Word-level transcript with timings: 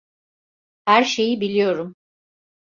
Her 0.87 1.03
şeyi 1.03 1.41
biliyorum. 1.41 1.93